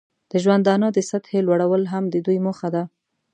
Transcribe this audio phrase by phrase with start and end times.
[0.31, 2.83] د ژوندانه د سطحې لوړول هم د دوی موخه ده.